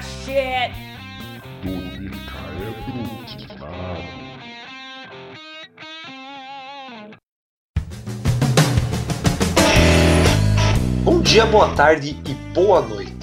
[0.00, 0.72] Shit!
[11.04, 13.14] Bom dia, boa tarde e boa noite.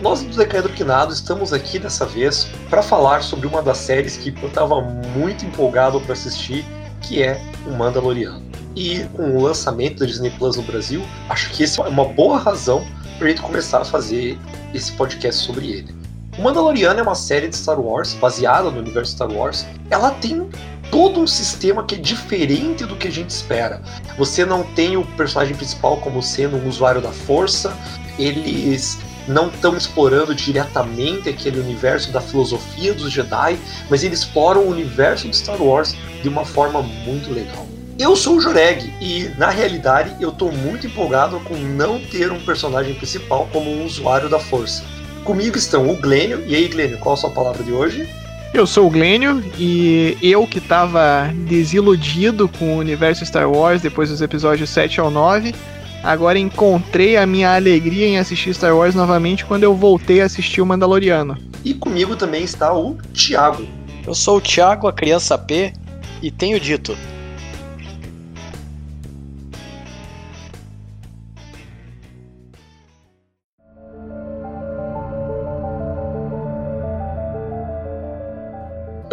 [0.00, 4.32] Nós do Decaído Quinado estamos aqui dessa vez para falar sobre uma das séries que
[4.40, 6.64] eu estava muito empolgado para assistir,
[7.00, 8.42] que é o Mandaloriano.
[8.76, 12.38] E com o lançamento da Disney Plus no Brasil, acho que essa é uma boa
[12.38, 12.86] razão
[13.18, 14.38] para a gente começar a fazer
[14.72, 16.01] esse podcast sobre ele.
[16.38, 19.66] O Mandaloriano é uma série de Star Wars baseada no universo Star Wars.
[19.90, 20.48] Ela tem
[20.90, 23.82] todo um sistema que é diferente do que a gente espera.
[24.16, 27.76] Você não tem o personagem principal como sendo um usuário da força,
[28.18, 33.58] eles não estão explorando diretamente aquele universo da filosofia dos Jedi,
[33.90, 37.66] mas eles exploram o universo de Star Wars de uma forma muito legal.
[37.98, 42.40] Eu sou o Jureg e, na realidade, eu estou muito empolgado com não ter um
[42.40, 44.82] personagem principal como um usuário da força.
[45.24, 46.42] Comigo estão o Glênio.
[46.46, 48.08] E aí, Glênio, qual a sua palavra de hoje?
[48.52, 54.10] Eu sou o Glênio e eu que tava desiludido com o universo Star Wars depois
[54.10, 55.54] dos episódios 7 ao 9,
[56.02, 60.60] agora encontrei a minha alegria em assistir Star Wars novamente quando eu voltei a assistir
[60.60, 61.38] o Mandaloriano.
[61.64, 63.66] E comigo também está o Thiago.
[64.06, 65.72] Eu sou o Thiago, a criança P,
[66.20, 66.94] e tenho dito: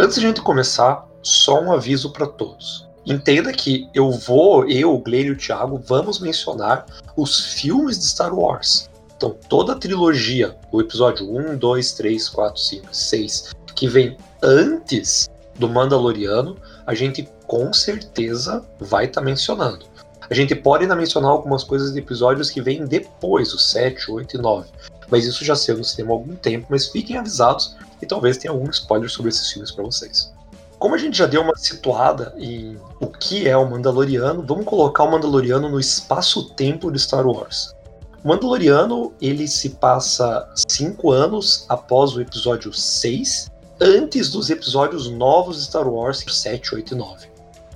[0.02, 2.88] Antes de a gente começar, só um aviso para todos.
[3.06, 6.86] Entenda que eu vou, eu, o Glênio e o Thiago, vamos mencionar
[7.18, 8.90] os filmes de Star Wars.
[9.18, 15.30] Então, toda a trilogia, o episódio 1, 2, 3, 4, 5, 6, que vem antes
[15.56, 16.56] do Mandaloriano,
[16.88, 19.86] a gente com certeza vai estar mencionando.
[20.30, 24.38] A gente pode ainda mencionar algumas coisas de episódios que vêm depois, os 7, 8
[24.38, 24.70] e 9.
[25.12, 28.52] Mas isso já saiu no cinema há algum tempo, mas fiquem avisados e talvez tenha
[28.52, 30.32] algum spoiler sobre esses filmes para vocês.
[30.78, 35.04] Como a gente já deu uma situada em o que é o Mandaloriano, vamos colocar
[35.04, 37.76] o Mandaloriano no espaço-tempo de Star Wars.
[38.24, 43.50] O Mandaloriano ele se passa cinco anos após o episódio 6,
[43.82, 47.28] antes dos episódios novos de Star Wars 7, 8 e 9.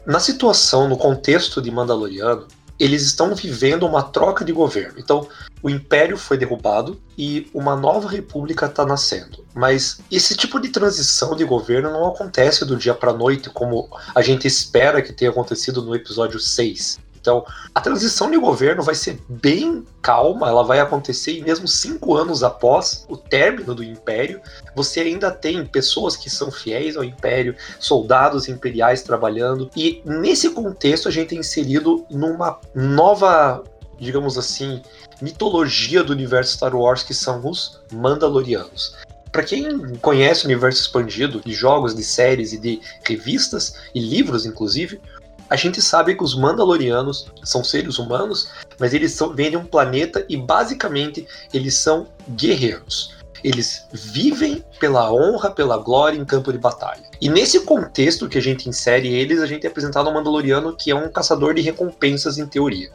[0.06, 2.48] Na situação, no contexto de Mandaloriano,
[2.80, 4.96] eles estão vivendo uma troca de governo.
[4.98, 5.28] Então,
[5.62, 9.46] o império foi derrubado e uma nova república está nascendo.
[9.54, 14.22] Mas esse tipo de transição de governo não acontece do dia para noite como a
[14.22, 17.00] gente espera que tenha acontecido no episódio 6.
[17.24, 22.18] Então, a transição de governo vai ser bem calma, ela vai acontecer e mesmo cinco
[22.18, 24.42] anos após o término do Império,
[24.76, 31.08] você ainda tem pessoas que são fiéis ao Império, soldados imperiais trabalhando, e nesse contexto
[31.08, 33.64] a gente é inserido numa nova,
[33.98, 34.82] digamos assim,
[35.22, 38.98] mitologia do universo Star Wars que são os Mandalorianos.
[39.34, 44.46] Para quem conhece o universo expandido de jogos, de séries e de revistas e livros,
[44.46, 45.02] inclusive,
[45.54, 48.50] a gente sabe que os Mandalorianos são seres humanos,
[48.80, 53.14] mas eles são, vêm de um planeta e basicamente eles são guerreiros.
[53.44, 57.04] Eles vivem pela honra, pela glória em campo de batalha.
[57.22, 60.90] E nesse contexto que a gente insere eles, a gente é apresentado um Mandaloriano que
[60.90, 62.92] é um caçador de recompensas em teoria.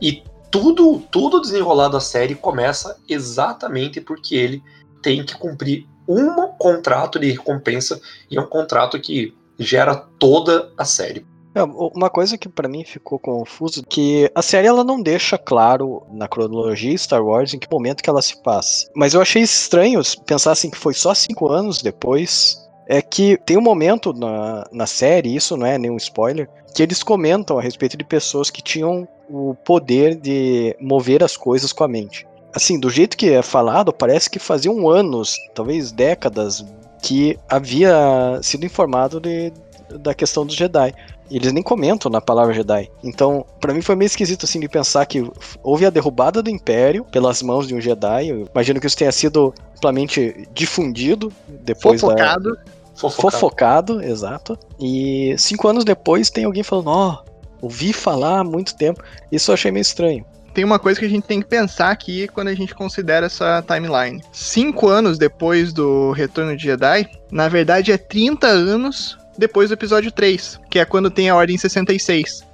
[0.00, 4.60] E tudo, tudo desenrolado da série começa exatamente porque ele
[5.00, 10.84] tem que cumprir um contrato de recompensa e é um contrato que gera toda a
[10.84, 11.30] série.
[11.54, 16.02] É, uma coisa que para mim ficou confuso que a série ela não deixa claro
[16.10, 18.88] na cronologia Star Wars em que momento que ela se passa.
[18.96, 22.58] Mas eu achei estranho pensar assim que foi só cinco anos depois.
[22.88, 27.02] É que tem um momento na, na série, isso não é nenhum spoiler, que eles
[27.02, 31.88] comentam a respeito de pessoas que tinham o poder de mover as coisas com a
[31.88, 32.26] mente.
[32.52, 36.64] Assim, do jeito que é falado, parece que faziam anos, talvez décadas,
[37.00, 39.52] que havia sido informado de,
[39.98, 40.94] da questão dos Jedi.
[41.30, 42.90] Eles nem comentam na palavra Jedi.
[43.02, 45.28] Então, para mim foi meio esquisito assim de pensar que
[45.62, 48.28] houve a derrubada do Império pelas mãos de um Jedi.
[48.28, 52.54] Eu imagino que isso tenha sido amplamente difundido depois Fofocado.
[52.54, 53.30] da fofocado.
[53.32, 54.58] fofocado, exato.
[54.78, 59.02] E cinco anos depois tem alguém falando, ó, oh, ouvi falar há muito tempo.
[59.30, 62.28] Isso eu achei meio estranho tem uma coisa que a gente tem que pensar aqui
[62.28, 64.22] quando a gente considera essa timeline.
[64.32, 70.12] Cinco anos depois do Retorno de Jedi, na verdade é 30 anos depois do episódio
[70.12, 72.44] 3, que é quando tem a Ordem 66.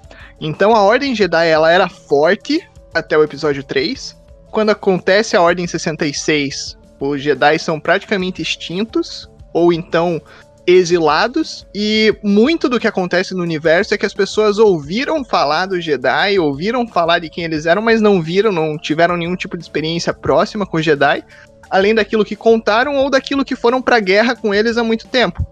[0.41, 2.63] Então a Ordem Jedi ela era forte
[2.95, 4.17] até o episódio 3.
[4.51, 10.21] Quando acontece a Ordem 66, os Jedi são praticamente extintos, ou então
[10.67, 15.83] exilados, e muito do que acontece no universo é que as pessoas ouviram falar dos
[15.83, 19.63] Jedi, ouviram falar de quem eles eram, mas não viram, não tiveram nenhum tipo de
[19.63, 21.25] experiência próxima com os Jedi,
[21.71, 25.43] além daquilo que contaram ou daquilo que foram pra guerra com eles há muito tempo.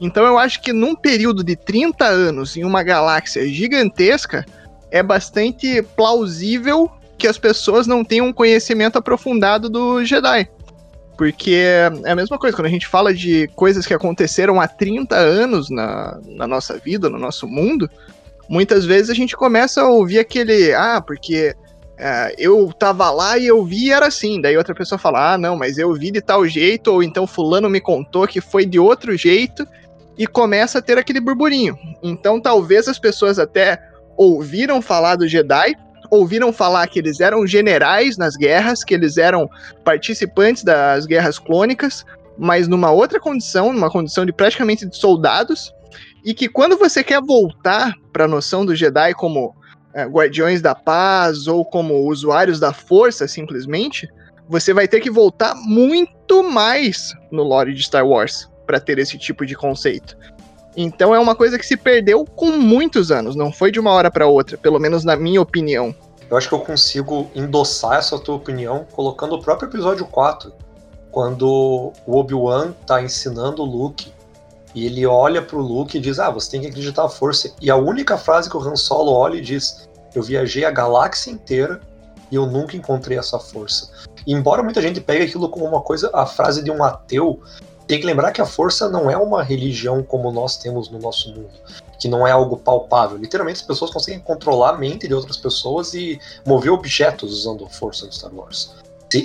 [0.00, 4.44] Então eu acho que num período de 30 anos em uma galáxia gigantesca,
[4.90, 10.48] é bastante plausível que as pessoas não tenham um conhecimento aprofundado do Jedi.
[11.16, 15.16] Porque é a mesma coisa, quando a gente fala de coisas que aconteceram há 30
[15.16, 17.88] anos na, na nossa vida, no nosso mundo,
[18.48, 21.54] muitas vezes a gente começa a ouvir aquele, ah, porque
[21.98, 24.42] é, eu tava lá e eu vi e era assim.
[24.42, 27.70] Daí outra pessoa fala, ah, não, mas eu vi de tal jeito, ou então fulano
[27.70, 29.66] me contou que foi de outro jeito,
[30.18, 31.78] e começa a ter aquele burburinho.
[32.02, 33.78] Então talvez as pessoas até
[34.16, 35.74] ouviram falar do Jedi,
[36.10, 39.48] ouviram falar que eles eram generais nas guerras, que eles eram
[39.84, 42.04] participantes das guerras clônicas,
[42.38, 45.72] mas numa outra condição, numa condição de praticamente de soldados,
[46.24, 49.54] e que quando você quer voltar para a noção do Jedi como
[49.94, 54.08] é, guardiões da paz ou como usuários da força, simplesmente,
[54.48, 59.16] você vai ter que voltar muito mais no lore de Star Wars para ter esse
[59.16, 60.16] tipo de conceito.
[60.76, 64.10] Então é uma coisa que se perdeu com muitos anos, não foi de uma hora
[64.10, 65.94] para outra, pelo menos na minha opinião.
[66.28, 70.52] Eu acho que eu consigo endossar essa tua opinião colocando o próprio episódio 4,
[71.10, 74.12] quando o Obi-Wan tá ensinando o Luke
[74.74, 77.50] e ele olha pro Luke e diz: "Ah, você tem que acreditar na força".
[77.62, 81.30] E a única frase que o Han Solo olha e diz: "Eu viajei a galáxia
[81.30, 81.80] inteira
[82.30, 83.90] e eu nunca encontrei essa força".
[84.26, 87.40] E embora muita gente pegue aquilo como uma coisa, a frase de um ateu,
[87.86, 91.28] tem que lembrar que a força não é uma religião como nós temos no nosso
[91.30, 91.50] mundo,
[92.00, 93.16] que não é algo palpável.
[93.16, 97.68] Literalmente, as pessoas conseguem controlar a mente de outras pessoas e mover objetos usando a
[97.68, 98.74] força do Star Wars.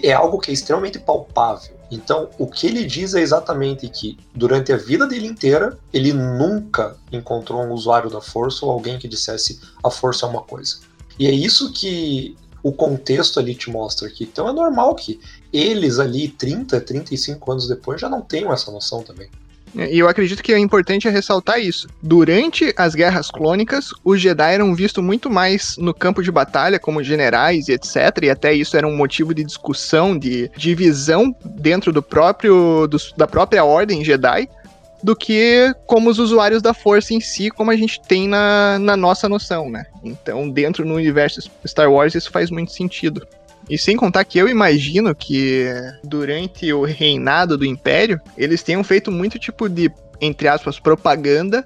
[0.03, 1.75] É algo que é extremamente palpável.
[1.89, 6.95] Então, o que ele diz é exatamente que, durante a vida dele inteira, ele nunca
[7.11, 10.77] encontrou um usuário da força ou alguém que dissesse a força é uma coisa.
[11.19, 14.27] E é isso que o contexto ali te mostra aqui.
[14.31, 15.19] Então é normal que
[15.51, 19.29] eles ali, 30, 35 anos depois, já não tenham essa noção também.
[19.73, 21.87] E eu acredito que é importante ressaltar isso.
[22.01, 27.01] Durante as guerras clônicas, os Jedi eram vistos muito mais no campo de batalha como
[27.01, 27.95] generais e etc.
[28.23, 33.27] E até isso era um motivo de discussão, de divisão dentro do próprio do, da
[33.27, 34.49] própria ordem Jedi
[35.03, 38.95] do que como os usuários da força em si, como a gente tem na, na
[38.95, 39.85] nossa noção, né?
[40.03, 43.27] Então, dentro do universo Star Wars, isso faz muito sentido.
[43.69, 45.67] E sem contar que eu imagino que
[46.03, 51.63] durante o reinado do Império, eles tenham feito muito tipo de, entre aspas, propaganda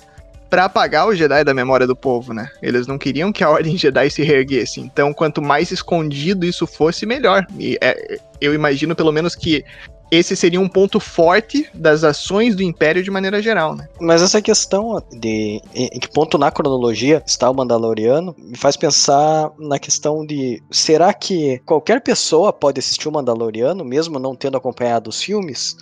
[0.50, 2.50] para apagar o Jedi da memória do povo, né?
[2.62, 4.80] Eles não queriam que a Ordem Jedi se reerguesse.
[4.80, 7.46] Então, quanto mais escondido isso fosse, melhor.
[7.60, 9.66] E é, eu imagino, pelo menos, que
[10.12, 13.88] esse seria um ponto forte das ações do Império de maneira geral, né?
[14.00, 19.52] Mas essa questão de em que ponto na cronologia está o Mandaloriano me faz pensar
[19.58, 25.10] na questão de será que qualquer pessoa pode assistir o Mandaloriano mesmo não tendo acompanhado
[25.10, 25.76] os filmes?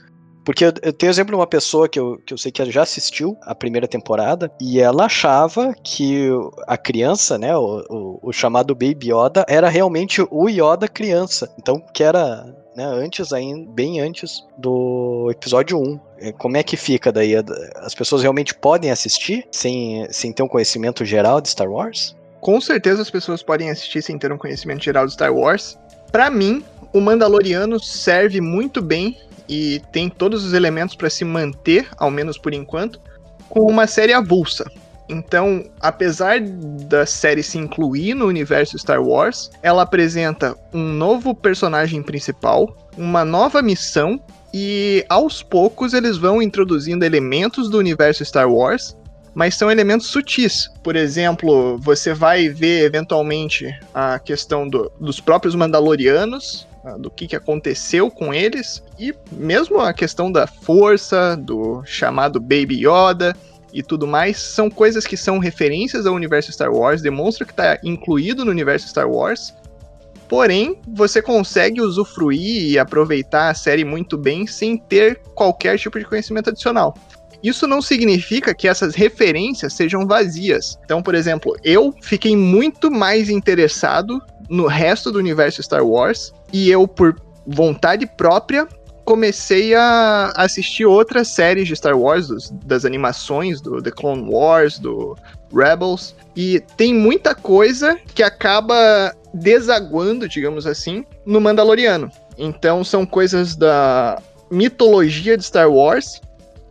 [0.45, 3.37] Porque eu, tenho exemplo de uma pessoa que eu, que eu sei que já assistiu
[3.43, 6.27] a primeira temporada e ela achava que
[6.67, 11.53] a criança, né, o, o, o chamado Baby Yoda, era realmente o Yoda criança.
[11.57, 15.99] Então, que era né, antes ainda, bem antes do episódio 1.
[16.19, 17.33] É, como é que fica daí?
[17.77, 22.15] As pessoas realmente podem assistir sem, sem ter um conhecimento geral de Star Wars?
[22.41, 25.77] Com certeza as pessoas podem assistir sem ter um conhecimento geral de Star Wars.
[26.11, 31.87] Para mim, o Mandaloriano serve muito bem e tem todos os elementos para se manter,
[31.97, 32.99] ao menos por enquanto,
[33.49, 34.69] com uma série avulsa.
[35.09, 42.01] Então, apesar da série se incluir no universo Star Wars, ela apresenta um novo personagem
[42.01, 44.19] principal, uma nova missão
[44.53, 48.95] e aos poucos eles vão introduzindo elementos do universo Star Wars,
[49.33, 50.69] mas são elementos sutis.
[50.83, 57.27] Por exemplo, você vai ver eventualmente a questão do, dos próprios Mandalorianos, ah, do que,
[57.27, 63.35] que aconteceu com eles, e mesmo a questão da força, do chamado Baby Yoda
[63.73, 67.79] e tudo mais, são coisas que são referências ao universo Star Wars, demonstra que está
[67.83, 69.53] incluído no universo Star Wars.
[70.29, 76.05] Porém, você consegue usufruir e aproveitar a série muito bem sem ter qualquer tipo de
[76.05, 76.95] conhecimento adicional.
[77.43, 80.79] Isso não significa que essas referências sejam vazias.
[80.85, 86.69] Então, por exemplo, eu fiquei muito mais interessado no resto do universo Star Wars e
[86.69, 88.67] eu, por vontade própria,
[89.03, 94.79] comecei a assistir outras séries de Star Wars, dos, das animações, do The Clone Wars,
[94.79, 95.17] do
[95.53, 102.09] Rebels, e tem muita coisa que acaba desaguando, digamos assim, no Mandaloriano.
[102.37, 106.21] Então são coisas da mitologia de Star Wars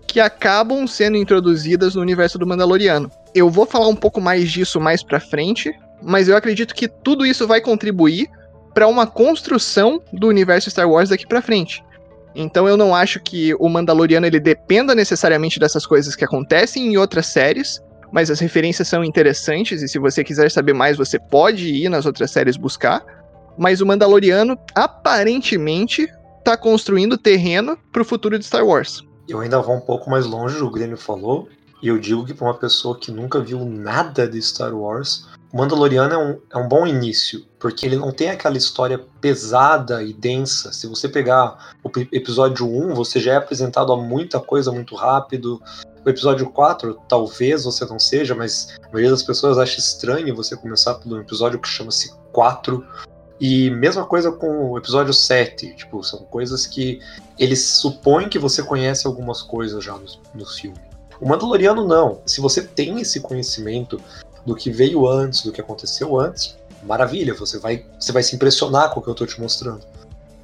[0.07, 3.11] que acabam sendo introduzidas no universo do Mandaloriano.
[3.35, 5.73] Eu vou falar um pouco mais disso mais pra frente,
[6.03, 8.29] mas eu acredito que tudo isso vai contribuir
[8.75, 11.83] para uma construção do universo Star Wars daqui para frente.
[12.35, 16.97] Então eu não acho que o Mandaloriano ele dependa necessariamente dessas coisas que acontecem em
[16.97, 21.69] outras séries, mas as referências são interessantes e se você quiser saber mais, você pode
[21.69, 23.05] ir nas outras séries buscar.
[23.57, 26.09] Mas o Mandaloriano aparentemente
[26.45, 29.03] tá construindo terreno pro futuro de Star Wars.
[29.29, 31.49] Eu ainda vou um pouco mais longe, o Grêmio falou,
[31.83, 35.32] e eu digo que para uma pessoa que nunca viu nada de Star Wars, o
[35.53, 40.15] Mandaloriano é um, é um bom início, porque ele não tem aquela história pesada e
[40.15, 40.73] densa.
[40.73, 45.63] Se você pegar o episódio 1, você já é apresentado a muita coisa muito rápido.
[46.05, 50.57] O episódio 4, talvez você não seja, mas a maioria das pessoas acha estranho você
[50.57, 52.83] começar pelo episódio que chama-se 4.
[53.39, 56.99] E mesma coisa com o episódio 7, tipo, são coisas que
[57.39, 60.79] eles supõem que você conhece algumas coisas já no, no filme.
[61.21, 62.23] O Mandaloriano não.
[62.25, 64.01] Se você tem esse conhecimento
[64.45, 68.91] do que veio antes, do que aconteceu antes, maravilha, você vai, você vai se impressionar
[68.91, 69.83] com o que eu estou te mostrando.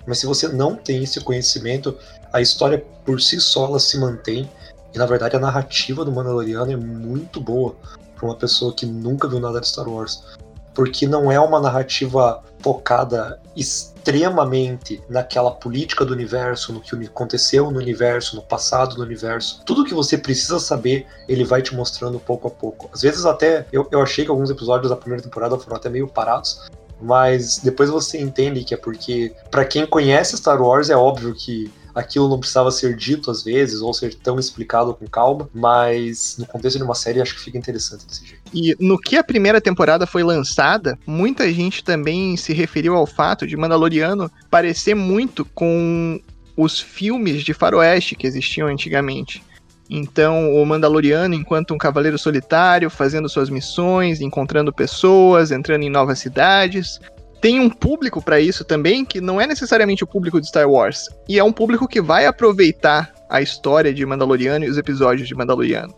[0.06, 1.96] Mas se você não tem esse conhecimento,
[2.32, 4.48] a história por si só ela se mantém.
[4.94, 7.76] E na verdade a narrativa do Mandaloriano é muito boa
[8.16, 10.22] para uma pessoa que nunca viu nada de Star Wars
[10.78, 17.80] porque não é uma narrativa focada extremamente naquela política do universo, no que aconteceu no
[17.80, 19.60] universo, no passado do universo.
[19.66, 22.88] Tudo que você precisa saber, ele vai te mostrando pouco a pouco.
[22.94, 26.06] Às vezes até eu, eu achei que alguns episódios da primeira temporada foram até meio
[26.06, 26.60] parados,
[27.02, 31.72] mas depois você entende que é porque para quem conhece Star Wars é óbvio que
[31.98, 36.46] aquilo não precisava ser dito às vezes, ou ser tão explicado com calma, mas no
[36.46, 38.42] contexto de uma série acho que fica interessante desse jeito.
[38.54, 43.46] E no que a primeira temporada foi lançada, muita gente também se referiu ao fato
[43.46, 46.20] de Mandaloriano parecer muito com
[46.56, 49.42] os filmes de faroeste que existiam antigamente.
[49.90, 56.18] Então, o Mandaloriano, enquanto um cavaleiro solitário, fazendo suas missões, encontrando pessoas, entrando em novas
[56.18, 57.00] cidades,
[57.40, 61.08] tem um público para isso também que não é necessariamente o público de Star Wars.
[61.28, 65.34] E é um público que vai aproveitar a história de Mandaloriano e os episódios de
[65.34, 65.94] Mandaloriano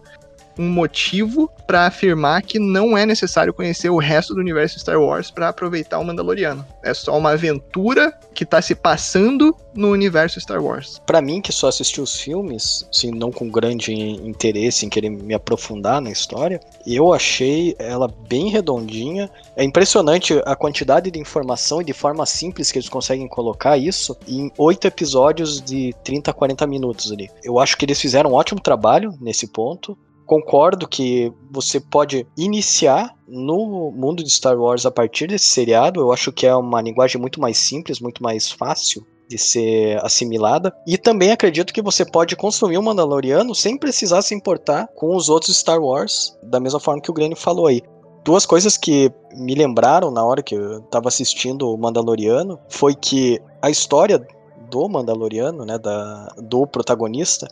[0.59, 5.30] um motivo para afirmar que não é necessário conhecer o resto do universo Star Wars
[5.30, 6.66] para aproveitar o Mandaloriano.
[6.83, 11.00] É só uma aventura que tá se passando no universo Star Wars.
[11.07, 15.35] Para mim, que só assisti os filmes, assim, não com grande interesse em querer me
[15.35, 19.30] aprofundar na história, eu achei ela bem redondinha.
[19.57, 24.16] É impressionante a quantidade de informação e de forma simples que eles conseguem colocar isso
[24.26, 27.30] em oito episódios de 30 a 40 minutos ali.
[27.45, 29.97] Eu acho que eles fizeram um ótimo trabalho nesse ponto
[30.30, 36.00] concordo que você pode iniciar no mundo de Star Wars a partir desse seriado.
[36.00, 40.72] Eu acho que é uma linguagem muito mais simples, muito mais fácil de ser assimilada.
[40.87, 45.28] E também acredito que você pode consumir o Mandaloriano sem precisar se importar com os
[45.28, 47.82] outros Star Wars, da mesma forma que o Grêmio falou aí.
[48.25, 53.40] Duas coisas que me lembraram na hora que eu estava assistindo o Mandaloriano foi que
[53.60, 54.25] a história
[54.70, 57.49] do Mandaloriano, né, da, do protagonista,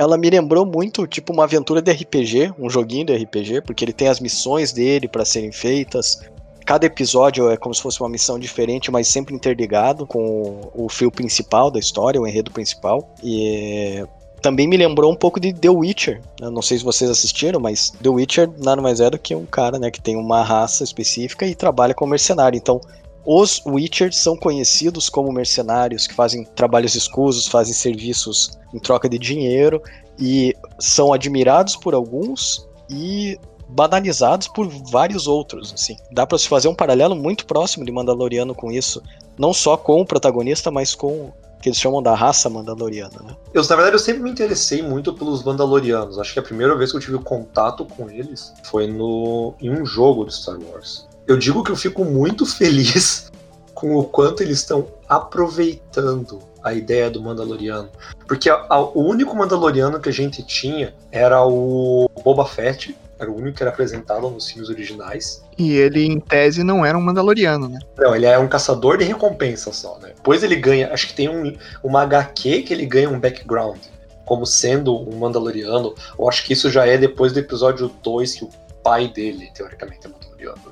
[0.00, 3.92] ela me lembrou muito, tipo, uma aventura de RPG, um joguinho de RPG, porque ele
[3.92, 6.22] tem as missões dele para serem feitas.
[6.64, 11.10] Cada episódio é como se fosse uma missão diferente, mas sempre interligado com o fio
[11.10, 13.14] principal da história, o enredo principal.
[13.22, 14.02] E
[14.40, 16.22] também me lembrou um pouco de The Witcher.
[16.40, 19.44] Eu não sei se vocês assistiram, mas The Witcher nada mais é do que um
[19.44, 22.56] cara, né, que tem uma raça específica e trabalha como mercenário.
[22.56, 22.80] Então,
[23.24, 29.18] os Witchers são conhecidos como mercenários que fazem trabalhos escusos, fazem serviços em troca de
[29.18, 29.82] dinheiro
[30.18, 35.96] e são admirados por alguns e banalizados por vários outros, assim.
[36.10, 39.02] Dá para se fazer um paralelo muito próximo de Mandaloriano com isso,
[39.38, 43.36] não só com o protagonista, mas com que eles chamam da raça mandaloriana, né?
[43.52, 46.18] Eu, na verdade, eu sempre me interessei muito pelos Mandalorianos.
[46.18, 49.84] Acho que a primeira vez que eu tive contato com eles foi no em um
[49.84, 53.30] jogo de Star Wars eu digo que eu fico muito feliz
[53.74, 57.88] com o quanto eles estão aproveitando a ideia do Mandaloriano.
[58.26, 63.30] Porque a, a, o único Mandaloriano que a gente tinha era o Boba Fett, era
[63.30, 65.44] o único que era apresentado nos filmes originais.
[65.58, 67.78] E ele, em tese, não era um Mandaloriano, né?
[67.98, 70.12] Não, ele é um caçador de recompensa só, né?
[70.14, 73.78] Depois ele ganha, acho que tem um, uma HQ que ele ganha um background,
[74.24, 75.94] como sendo um Mandaloriano.
[76.18, 78.50] Eu acho que isso já é depois do episódio 2, que o
[78.82, 80.69] pai dele, teoricamente, é Mandaloriano?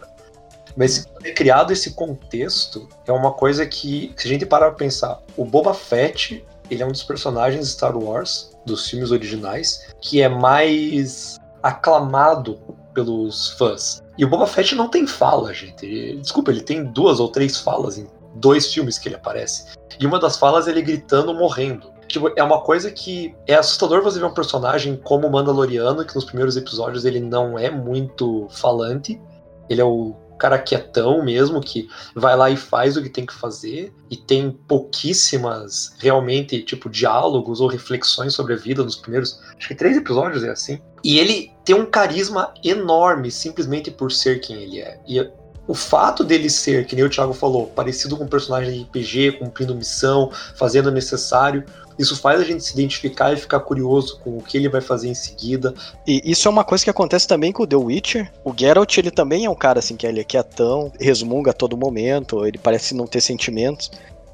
[0.78, 5.20] Mas ter criado esse contexto é uma coisa que, se a gente parar pra pensar,
[5.36, 10.22] o Boba Fett, ele é um dos personagens de Star Wars, dos filmes originais, que
[10.22, 12.60] é mais aclamado
[12.94, 14.04] pelos fãs.
[14.16, 16.16] E o Boba Fett não tem fala, gente.
[16.16, 18.06] Desculpa, ele tem duas ou três falas em
[18.36, 19.76] dois filmes que ele aparece.
[19.98, 21.90] E uma das falas é ele gritando morrendo.
[22.06, 26.14] Tipo, é uma coisa que é assustador você ver um personagem como o Mandaloriano, que
[26.14, 29.20] nos primeiros episódios ele não é muito falante.
[29.68, 33.34] Ele é o cara quietão mesmo, que vai lá e faz o que tem que
[33.34, 39.68] fazer, e tem pouquíssimas, realmente, tipo, diálogos ou reflexões sobre a vida nos primeiros, acho
[39.68, 40.80] que três episódios é assim.
[41.02, 45.00] E ele tem um carisma enorme, simplesmente por ser quem ele é.
[45.06, 45.20] E
[45.66, 49.32] o fato dele ser, que nem o Thiago falou, parecido com um personagem de RPG,
[49.32, 51.64] cumprindo missão, fazendo o necessário,
[51.98, 55.08] isso faz a gente se identificar e ficar curioso com o que ele vai fazer
[55.08, 55.74] em seguida.
[56.06, 58.32] E isso é uma coisa que acontece também com o The Witcher.
[58.44, 61.76] O Geralt, ele também é um cara assim que ele é quietão, resmunga a todo
[61.76, 63.90] momento, ele parece não ter sentimentos.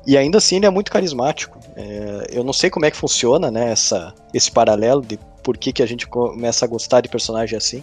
[0.06, 1.58] E ainda assim ele é muito carismático.
[1.74, 5.72] É, eu não sei como é que funciona, né, essa, esse paralelo de por que,
[5.72, 7.82] que a gente começa a gostar de personagem assim.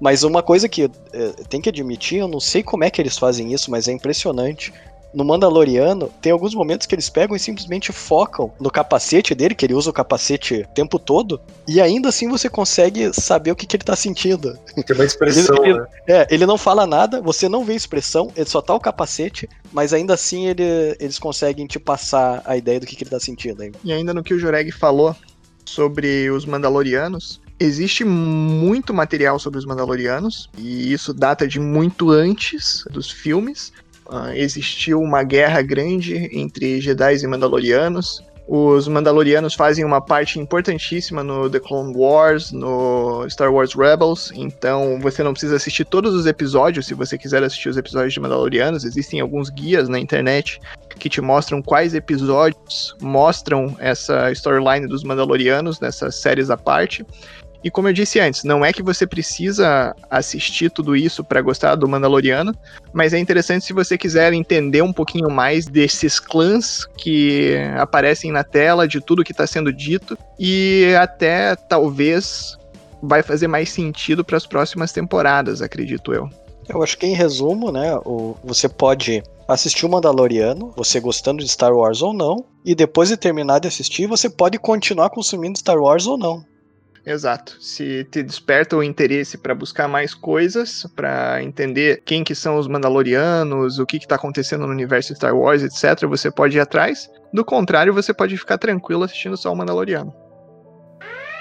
[0.00, 3.18] Mas uma coisa que é, tem que admitir, eu não sei como é que eles
[3.18, 4.72] fazem isso, mas é impressionante
[5.14, 9.66] no Mandaloriano, tem alguns momentos que eles pegam e simplesmente focam no capacete dele, que
[9.66, 13.66] ele usa o capacete o tempo todo, e ainda assim você consegue saber o que,
[13.66, 14.56] que ele tá sentindo.
[14.86, 15.86] Tem uma expressão, ele, né?
[16.08, 19.92] É, ele não fala nada, você não vê expressão, ele só tá o capacete, mas
[19.92, 20.62] ainda assim ele,
[20.98, 23.62] eles conseguem te passar a ideia do que, que ele tá sentindo.
[23.62, 23.72] Hein?
[23.84, 25.14] E ainda no que o Joreg falou
[25.64, 32.84] sobre os Mandalorianos, existe muito material sobre os Mandalorianos, e isso data de muito antes
[32.90, 33.72] dos filmes.
[34.12, 38.22] Uh, existiu uma guerra grande entre Jedi e Mandalorianos.
[38.46, 44.98] Os Mandalorianos fazem uma parte importantíssima no The Clone Wars, no Star Wars Rebels, então
[45.00, 48.84] você não precisa assistir todos os episódios se você quiser assistir os episódios de Mandalorianos.
[48.84, 50.60] Existem alguns guias na internet
[50.98, 57.06] que te mostram quais episódios mostram essa storyline dos Mandalorianos nessas séries à parte.
[57.64, 61.76] E como eu disse antes, não é que você precisa assistir tudo isso para gostar
[61.76, 62.54] do Mandaloriano,
[62.92, 68.42] mas é interessante se você quiser entender um pouquinho mais desses clãs que aparecem na
[68.42, 72.56] tela, de tudo que está sendo dito, e até talvez
[73.02, 76.28] vai fazer mais sentido para as próximas temporadas, acredito eu.
[76.68, 81.48] Eu acho que em resumo, né, o, você pode assistir o Mandaloriano, você gostando de
[81.48, 85.78] Star Wars ou não, e depois de terminar de assistir, você pode continuar consumindo Star
[85.78, 86.44] Wars ou não.
[87.04, 87.56] Exato.
[87.60, 92.68] Se te desperta o interesse para buscar mais coisas, para entender quem que são os
[92.68, 97.10] Mandalorianos, o que está acontecendo no universo Star Wars, etc., você pode ir atrás.
[97.32, 100.14] Do contrário, você pode ficar tranquilo assistindo só o Mandaloriano.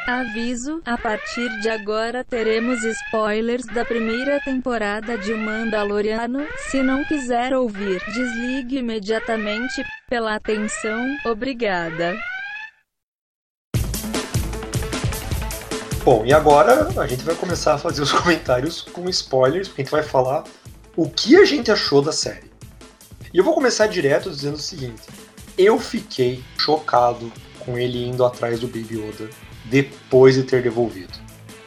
[0.07, 6.45] Aviso: a partir de agora teremos spoilers da primeira temporada de O Mandaloriano.
[6.57, 9.83] Se não quiser ouvir, desligue imediatamente.
[10.09, 12.17] Pela atenção, obrigada.
[16.03, 19.85] Bom, e agora a gente vai começar a fazer os comentários com spoilers, porque a
[19.85, 20.43] gente vai falar
[20.95, 22.49] o que a gente achou da série.
[23.31, 25.03] E eu vou começar direto dizendo o seguinte:
[25.55, 29.29] eu fiquei chocado com ele indo atrás do Baby Yoda
[29.65, 31.13] depois de ter devolvido.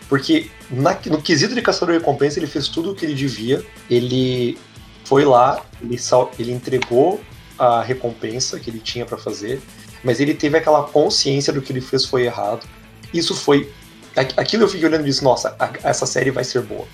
[0.08, 3.64] Porque na, no quesito de caçador de recompensa ele fez tudo o que ele devia.
[3.88, 4.58] Ele
[5.04, 7.20] foi lá, ele, sal, ele entregou
[7.56, 9.62] a recompensa que ele tinha para fazer,
[10.02, 12.66] mas ele teve aquela consciência do que ele fez foi errado.
[13.12, 13.72] Isso foi
[14.16, 16.86] Aquilo eu fiquei olhando e disse, nossa, essa série vai ser boa.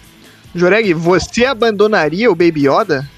[0.55, 3.09] Joreg, você abandonaria o Baby Yoda?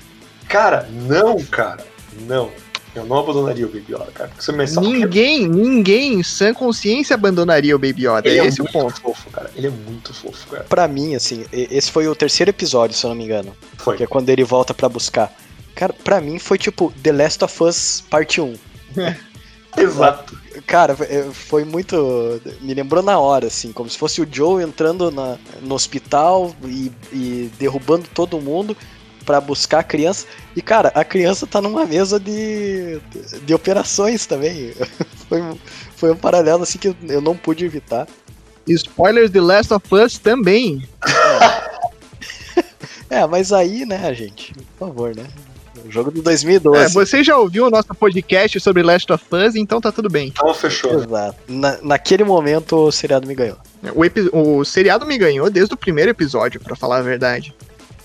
[0.49, 1.85] Cara, não, cara.
[2.27, 2.51] Não.
[2.95, 4.31] Eu não abandonaria o Baby Yoda, cara.
[4.39, 8.29] Você me ninguém, ninguém em sã consciência abandonaria o Baby Yoda.
[8.29, 9.01] Ele é esse é o ponto.
[9.01, 9.51] fofo, cara.
[9.57, 10.65] Ele é muito fofo, cara.
[10.65, 13.57] Pra mim, assim, esse foi o terceiro episódio, se eu não me engano.
[13.79, 13.97] Foi.
[13.97, 15.33] Que é quando ele volta para buscar.
[15.75, 18.55] Cara, pra mim foi tipo The Last of Us Parte 1.
[19.77, 20.39] Exato.
[20.67, 22.41] Cara, é, foi muito.
[22.61, 26.93] Me lembrou na hora, assim, como se fosse o Joe entrando na, no hospital e,
[27.11, 28.77] e derrubando todo mundo
[29.25, 30.27] para buscar a criança.
[30.55, 33.01] E, cara, a criança tá numa mesa de,
[33.45, 34.75] de operações também.
[35.29, 35.43] foi,
[35.97, 38.07] foi um paralelo, assim, que eu não pude evitar.
[38.67, 40.87] Spoilers de Last of Us também.
[43.09, 44.53] é, mas aí, né, gente?
[44.79, 45.27] Por favor, né?
[45.91, 46.85] Jogo de 2012.
[46.85, 50.29] É, você já ouviu o nosso podcast sobre Last of Us, então tá tudo bem.
[50.29, 51.03] Então fechou.
[51.03, 51.37] Exato.
[51.49, 53.57] Na, naquele momento o seriado me ganhou.
[54.33, 57.55] O, o seriado me ganhou desde o primeiro episódio, para falar a verdade.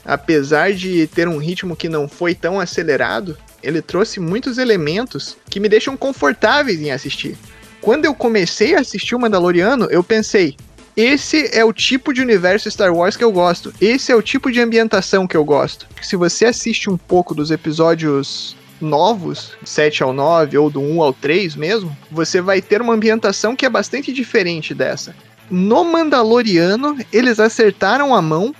[0.05, 5.59] Apesar de ter um ritmo que não foi tão acelerado, ele trouxe muitos elementos que
[5.59, 7.37] me deixam confortáveis em assistir.
[7.81, 10.55] Quando eu comecei a assistir o Mandaloriano, eu pensei,
[10.97, 13.71] esse é o tipo de universo Star Wars que eu gosto.
[13.79, 15.85] Esse é o tipo de ambientação que eu gosto.
[16.01, 21.13] Se você assiste um pouco dos episódios novos, 7 ao 9 ou do 1 ao
[21.13, 25.15] 3 mesmo, você vai ter uma ambientação que é bastante diferente dessa.
[25.51, 28.55] No Mandaloriano, eles acertaram a mão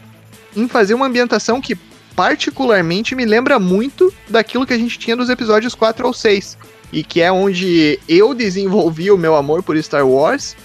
[0.55, 1.75] em fazer uma ambientação que
[2.15, 6.55] particularmente me lembra muito daquilo que a gente tinha dos episódios 4 ao 6,
[6.93, 10.55] e que é onde eu desenvolvi o meu amor por Star Wars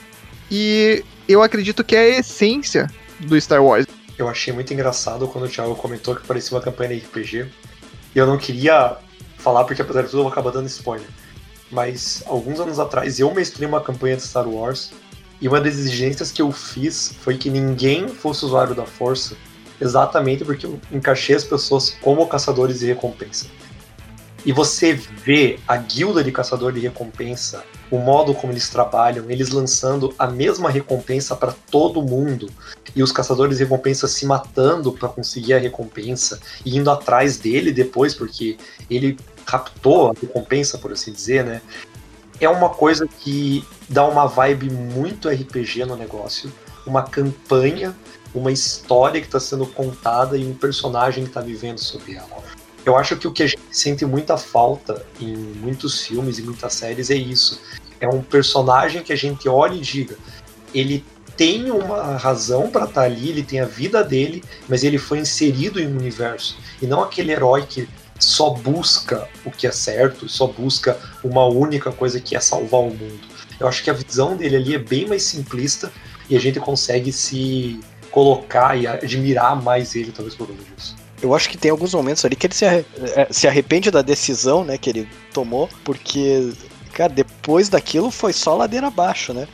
[0.51, 1.03] e
[1.33, 2.89] eu acredito que é a essência
[3.21, 3.87] do Star Wars.
[4.19, 7.51] eu achei muito engraçado quando o Thiago comentou que parecia uma campanha de RPG.
[8.15, 8.97] E eu não queria
[9.39, 11.07] falar porque apesar de tudo eu vou acabar dando spoiler.
[11.71, 14.93] Mas alguns anos atrás eu mestrei uma campanha de Star Wars
[15.41, 19.35] e uma das exigências que eu fiz foi que ninguém fosse usuário da força,
[19.81, 23.47] exatamente porque eu encaixei as pessoas como caçadores de recompensa.
[24.45, 29.51] E você vê a guilda de caçador de recompensa, o modo como eles trabalham, eles
[29.51, 32.51] lançando a mesma recompensa para todo mundo,
[32.95, 37.71] e os caçadores de recompensa se matando para conseguir a recompensa e indo atrás dele
[37.71, 38.57] depois, porque
[38.91, 41.63] ele captou a recompensa, por assim dizer, né?
[42.41, 46.53] É uma coisa que dá uma vibe muito RPG no negócio,
[46.85, 47.95] uma campanha,
[48.35, 52.43] uma história que está sendo contada e um personagem que está vivendo sobre ela.
[52.85, 56.75] Eu acho que o que a gente sente muita falta em muitos filmes e muitas
[56.75, 57.61] séries é isso.
[58.01, 60.17] É um personagem que a gente olha e diga,
[60.75, 61.05] ele
[61.37, 65.19] tem uma razão para estar tá ali, ele tem a vida dele, mas ele foi
[65.19, 66.57] inserido em um universo.
[66.81, 71.91] E não aquele herói que só busca o que é certo, só busca uma única
[71.91, 73.21] coisa que é salvar o mundo.
[73.59, 75.93] Eu acho que a visão dele ali é bem mais simplista
[76.29, 81.02] e a gente consegue se colocar e admirar mais ele, talvez por causa disso.
[81.23, 84.03] Eu acho que tem alguns momentos ali que ele se, arre é, se arrepende da
[84.03, 86.53] decisão, né, que ele tomou, porque,
[86.93, 89.47] cara, depois daquilo foi só ladeira abaixo, né?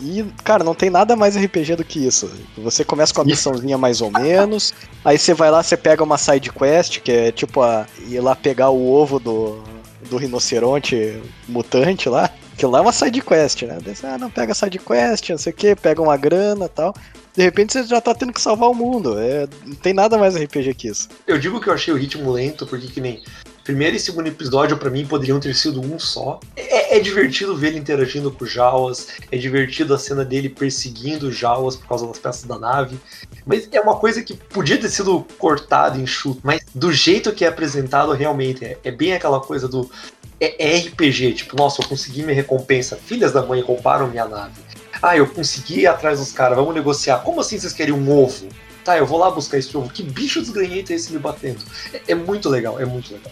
[0.00, 2.30] E, cara, não tem nada mais RPG do que isso.
[2.58, 4.74] Você começa com a missãozinha mais ou menos,
[5.04, 8.36] aí você vai lá, você pega uma side quest, que é tipo a, ir lá
[8.36, 9.62] pegar o ovo do,
[10.10, 12.30] do rinoceronte mutante lá.
[12.58, 13.78] Que lá é uma side quest, né?
[13.84, 16.94] Você, ah, não pega side quest, não sei o que, pega uma grana tal.
[17.36, 19.18] De repente você já tá tendo que salvar o mundo.
[19.18, 21.08] É, não tem nada mais RPG que isso.
[21.26, 23.22] Eu digo que eu achei o ritmo lento, porque que nem
[23.66, 26.38] primeiro e segundo episódio, para mim, poderiam ter sido um só.
[26.56, 31.26] É, é, divertido ver ele interagindo com o Jawas, é divertido a cena dele perseguindo
[31.26, 32.96] o Jawas por causa das peças da nave.
[33.44, 37.48] Mas é uma coisa que podia ter sido cortada, enxuto, mas do jeito que é
[37.48, 39.90] apresentado, realmente, é, é bem aquela coisa do.
[40.38, 42.96] É, é RPG, tipo, nossa, eu consegui minha recompensa.
[42.96, 44.65] Filhas da mãe roubaram minha nave.
[45.06, 47.18] Ah, eu consegui ir atrás dos caras, vamos negociar.
[47.18, 48.48] Como assim vocês querem um ovo?
[48.84, 49.88] Tá, eu vou lá buscar esse ovo.
[49.88, 51.60] Que bicho desgranhento é esse me batendo?
[51.92, 53.30] É, é muito legal, é muito legal.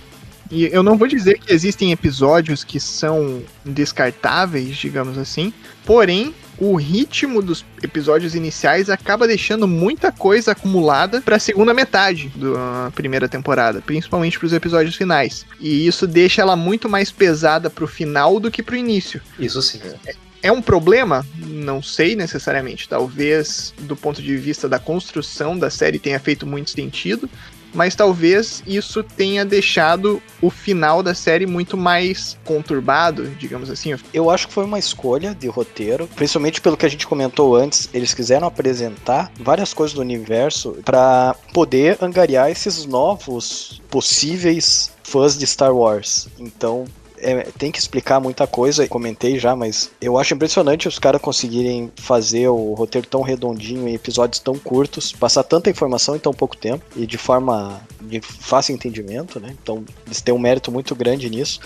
[0.52, 5.52] E eu não vou dizer que existem episódios que são descartáveis, digamos assim,
[5.84, 12.32] porém o ritmo dos episódios iniciais acaba deixando muita coisa acumulada para a segunda metade
[12.36, 15.44] da primeira temporada, principalmente para os episódios finais.
[15.58, 19.20] E isso deixa ela muito mais pesada para o final do que para o início.
[19.40, 19.80] Isso sim.
[20.06, 21.26] É, é um problema?
[21.38, 22.86] Não sei necessariamente.
[22.86, 27.30] Talvez do ponto de vista da construção da série tenha feito muito sentido,
[27.72, 33.96] mas talvez isso tenha deixado o final da série muito mais conturbado, digamos assim.
[34.12, 37.88] Eu acho que foi uma escolha de roteiro, principalmente pelo que a gente comentou antes,
[37.94, 45.46] eles quiseram apresentar várias coisas do universo para poder angariar esses novos possíveis fãs de
[45.46, 46.28] Star Wars.
[46.38, 46.84] Então,
[47.24, 51.90] é, tem que explicar muita coisa, comentei já, mas eu acho impressionante os caras conseguirem
[51.96, 56.56] fazer o roteiro tão redondinho em episódios tão curtos, passar tanta informação em tão pouco
[56.56, 59.56] tempo e de forma de fácil entendimento, né?
[59.62, 61.60] Então eles têm um mérito muito grande nisso.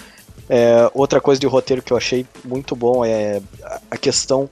[0.49, 3.43] É, outra coisa de roteiro que eu achei muito bom é
[3.91, 4.49] a questão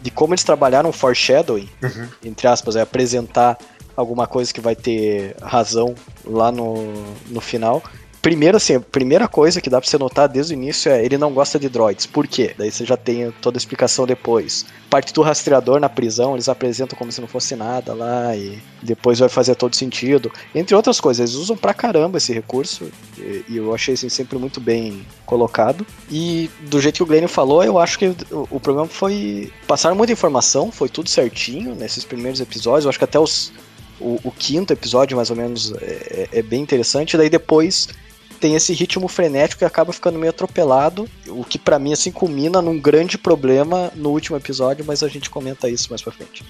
[0.00, 2.08] de como eles trabalharam foreshadowing, uhum.
[2.24, 3.56] entre aspas, é apresentar
[3.96, 6.92] alguma coisa que vai ter razão lá no,
[7.28, 7.82] no final.
[8.22, 11.18] Primeiro, assim, a primeira coisa que dá pra você notar desde o início é ele
[11.18, 12.06] não gosta de droids.
[12.06, 12.54] Por quê?
[12.56, 14.64] Daí você já tem toda a explicação depois.
[14.88, 19.18] Parte do rastreador na prisão, eles apresentam como se não fosse nada lá e depois
[19.18, 20.30] vai fazer todo sentido.
[20.54, 24.38] Entre outras coisas, eles usam pra caramba esse recurso e, e eu achei assim, sempre
[24.38, 25.84] muito bem colocado.
[26.08, 29.92] E do jeito que o Glenn falou, eu acho que o, o problema foi passar
[29.96, 32.84] muita informação, foi tudo certinho nesses primeiros episódios.
[32.84, 33.52] Eu acho que até os
[34.02, 37.16] o, o, quinto episódio, mais ou menos, é, é, bem interessante.
[37.16, 37.88] Daí depois
[38.42, 42.60] tem esse ritmo frenético que acaba ficando meio atropelado, o que para mim assim culmina
[42.60, 46.44] num grande problema no último episódio, mas a gente comenta isso mais pra frente.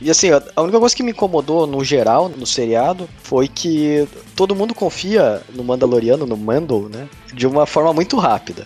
[0.00, 4.54] E assim, a única coisa que me incomodou no geral, no seriado, foi que todo
[4.54, 7.08] mundo confia no Mandaloriano, no Mando, né?
[7.34, 8.64] De uma forma muito rápida.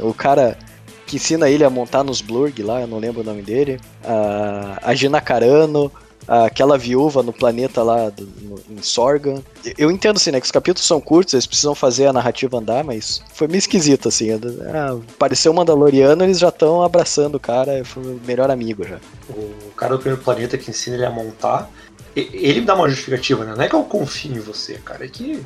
[0.00, 0.56] O cara
[1.06, 4.78] que ensina ele a montar nos Blurg lá, eu não lembro o nome dele, a,
[4.80, 5.90] a Gina Carano,
[6.26, 9.42] aquela viúva no planeta lá do, no, em Sorgan.
[9.78, 12.84] Eu entendo assim, né, que os capítulos são curtos, eles precisam fazer a narrativa andar,
[12.84, 14.30] mas foi meio esquisito assim.
[14.32, 18.98] Ah, pareceu Mandaloriano, eles já estão abraçando o cara, foi o melhor amigo já.
[19.28, 21.70] O cara do primeiro planeta que ensina ele a montar,
[22.14, 23.54] ele dá uma justificativa, né?
[23.54, 25.42] Não é que eu confio em você, cara, é que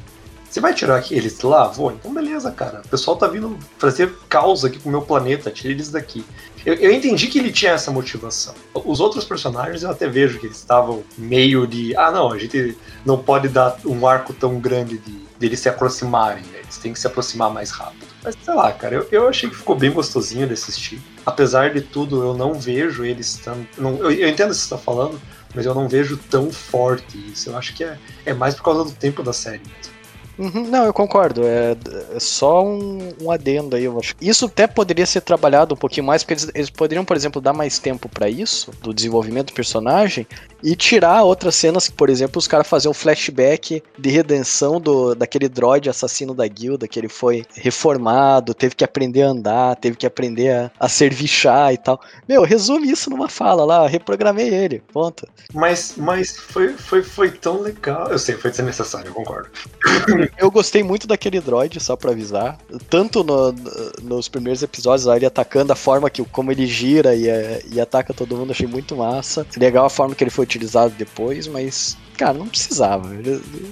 [0.50, 1.68] Você vai tirar eles lá?
[1.68, 1.92] Vou.
[1.92, 2.82] Então beleza, cara.
[2.84, 5.48] O pessoal tá vindo fazer causa aqui com o meu planeta.
[5.48, 6.24] Tira eles daqui.
[6.66, 8.52] Eu, eu, entendi que ele tinha essa motivação.
[8.74, 11.96] Os outros personagens eu até vejo que eles estavam meio de.
[11.96, 15.68] Ah, não, a gente não pode dar um arco tão grande de, de eles se
[15.68, 16.58] aproximarem, né?
[16.64, 18.08] Eles têm que se aproximar mais rápido.
[18.22, 21.00] Mas sei lá, cara, eu, eu achei que ficou bem gostosinho de assistir.
[21.24, 23.64] Apesar de tudo, eu não vejo eles tão.
[23.78, 25.18] Não, eu, eu entendo o que você está falando,
[25.54, 27.50] mas eu não vejo tão forte isso.
[27.50, 29.99] Eu acho que é, é mais por causa do tempo da série mesmo.
[30.38, 31.42] Uhum, não, eu concordo.
[31.44, 31.76] É,
[32.14, 34.14] é só um, um, adendo aí, eu acho.
[34.20, 37.52] Isso até poderia ser trabalhado um pouquinho mais, porque eles, eles poderiam, por exemplo, dar
[37.52, 40.26] mais tempo para isso, do desenvolvimento do personagem,
[40.62, 45.14] e tirar outras cenas que, por exemplo, os caras faziam um flashback de redenção do,
[45.14, 49.96] daquele droid assassino da guilda, que ele foi reformado, teve que aprender a andar, teve
[49.96, 52.00] que aprender a, a servir chá e tal.
[52.28, 55.26] Meu, resume isso numa fala lá, reprogramei ele, ponto.
[55.52, 58.08] Mas, mas foi, foi, foi tão legal.
[58.08, 59.50] Eu sei, foi desnecessário, eu concordo.
[60.36, 62.58] Eu gostei muito daquele droid, só pra avisar.
[62.88, 63.54] Tanto no,
[64.02, 67.26] nos primeiros episódios, ele atacando a forma que como ele gira e,
[67.72, 69.46] e ataca todo mundo, achei muito massa.
[69.56, 73.08] Legal a forma que ele foi utilizado depois, mas cara, não precisava.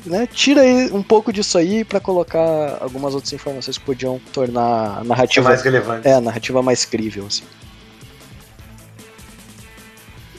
[0.07, 0.27] Né?
[0.27, 5.49] Tira um pouco disso aí para colocar algumas outras informações que podiam tornar a narrativa
[5.49, 6.09] mais relevante.
[6.09, 7.45] É, a narrativa mais crível, assim.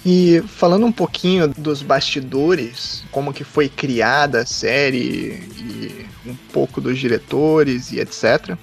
[0.05, 6.81] E falando um pouquinho dos bastidores, como que foi criada a série e um pouco
[6.81, 8.57] dos diretores e etc.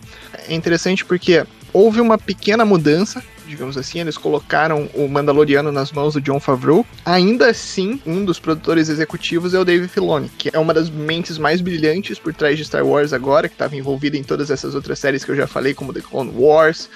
[0.48, 6.14] É interessante porque houve uma pequena mudança digamos assim, eles colocaram o Mandaloriano nas mãos
[6.14, 6.84] do John Favreau.
[7.04, 11.38] Ainda assim, um dos produtores executivos é o Dave Filoni, que é uma das mentes
[11.38, 14.98] mais brilhantes por trás de Star Wars agora, que estava envolvido em todas essas outras
[14.98, 16.90] séries que eu já falei, como The Clone Wars,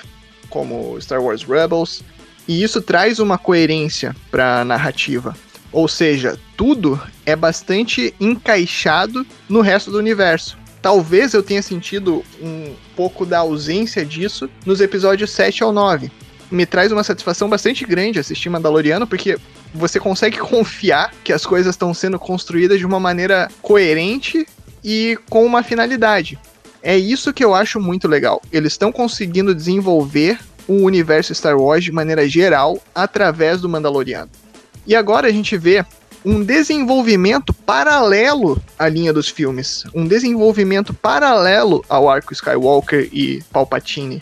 [0.48, 2.02] como Star Wars Rebels.
[2.48, 5.36] E isso traz uma coerência para a narrativa.
[5.72, 10.58] Ou seja, tudo é bastante encaixado no resto do universo.
[10.82, 16.10] Talvez eu tenha sentido um pouco da ausência disso nos episódios 7 ao 9.
[16.50, 19.38] Me traz uma satisfação bastante grande assistir Mandaloriano, porque
[19.72, 24.46] você consegue confiar que as coisas estão sendo construídas de uma maneira coerente
[24.82, 26.38] e com uma finalidade.
[26.82, 28.40] É isso que eu acho muito legal.
[28.50, 34.30] Eles estão conseguindo desenvolver o universo Star Wars de maneira geral através do Mandaloriano.
[34.90, 35.86] E agora a gente vê
[36.24, 44.20] um desenvolvimento paralelo à linha dos filmes, um desenvolvimento paralelo ao arco Skywalker e Palpatine.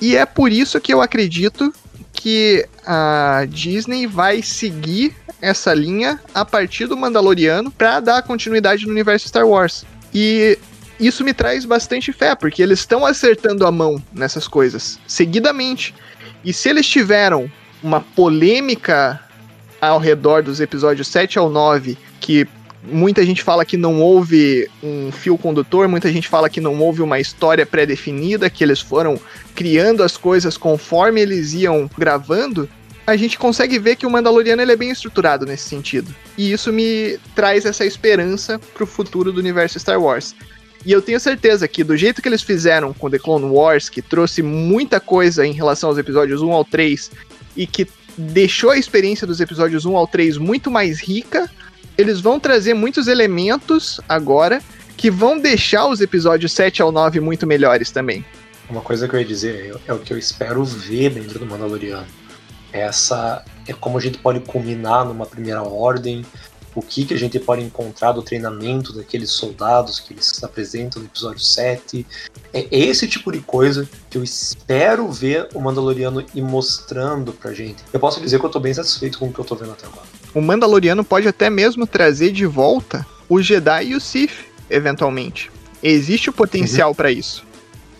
[0.00, 1.70] E é por isso que eu acredito
[2.14, 8.92] que a Disney vai seguir essa linha a partir do Mandaloriano para dar continuidade no
[8.92, 9.84] universo Star Wars.
[10.14, 10.58] E
[10.98, 15.94] isso me traz bastante fé, porque eles estão acertando a mão nessas coisas, seguidamente.
[16.42, 19.27] E se eles tiveram uma polêmica
[19.80, 22.46] ao redor dos episódios 7 ao 9, que
[22.82, 27.02] muita gente fala que não houve um fio condutor, muita gente fala que não houve
[27.02, 29.20] uma história pré-definida, que eles foram
[29.54, 32.68] criando as coisas conforme eles iam gravando,
[33.06, 36.14] a gente consegue ver que o Mandaloriano ele é bem estruturado nesse sentido.
[36.36, 40.34] E isso me traz essa esperança pro futuro do universo Star Wars.
[40.84, 44.02] E eu tenho certeza que do jeito que eles fizeram com The Clone Wars, que
[44.02, 47.10] trouxe muita coisa em relação aos episódios 1 ao 3
[47.56, 47.88] e que
[48.18, 51.48] deixou a experiência dos episódios 1 ao 3 muito mais rica,
[51.96, 54.60] eles vão trazer muitos elementos agora
[54.96, 58.24] que vão deixar os episódios 7 ao 9 muito melhores também.
[58.68, 61.46] Uma coisa que eu ia dizer é, é o que eu espero ver dentro do
[61.46, 62.06] Mandaloriano.
[62.72, 66.24] Essa é como a gente pode combinar numa primeira ordem
[66.78, 71.08] o que, que a gente pode encontrar do treinamento daqueles soldados que eles apresentam no
[71.08, 72.06] episódio 7.
[72.52, 77.82] É esse tipo de coisa que eu espero ver o Mandaloriano ir mostrando pra gente.
[77.92, 79.86] Eu posso dizer que eu tô bem satisfeito com o que eu tô vendo até
[79.86, 80.06] agora.
[80.34, 85.50] O Mandaloriano pode até mesmo trazer de volta o Jedi e o Sith, eventualmente.
[85.82, 86.94] Existe o potencial uhum.
[86.94, 87.47] para isso.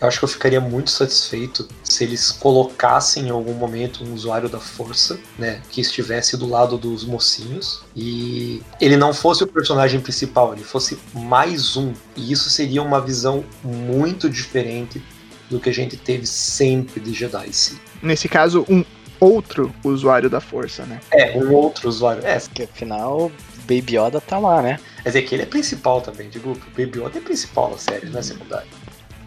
[0.00, 4.48] Eu acho que eu ficaria muito satisfeito se eles colocassem em algum momento um usuário
[4.48, 10.00] da força, né, que estivesse do lado dos mocinhos e ele não fosse o personagem
[10.00, 11.92] principal, ele fosse mais um.
[12.16, 15.02] E isso seria uma visão muito diferente
[15.50, 17.52] do que a gente teve sempre de Jedi.
[17.52, 17.78] Sim.
[18.02, 18.84] Nesse caso, um
[19.18, 21.00] outro usuário da força, né?
[21.10, 22.24] É, um outro usuário.
[22.24, 23.32] É, porque afinal
[23.62, 24.78] Baby Yoda tá lá, né?
[25.02, 28.08] Quer dizer que ele é principal também, digo, o Baby Yoda é principal na série,
[28.08, 28.68] não é secundário.